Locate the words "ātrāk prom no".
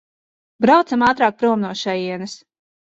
1.11-1.77